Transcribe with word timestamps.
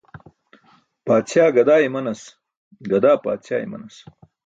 Paadśaa 1.09 1.53
gadaa 1.59 1.77
imanas, 1.89 2.25
gadaa 2.91 3.17
paadśaa 3.25 3.65
imanas. 3.69 4.05